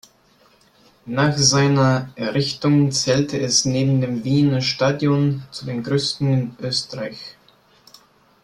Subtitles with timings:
[1.05, 7.37] Nach seiner Errichtung zählte es neben dem Wiener Stadion zu den größten in Österreich.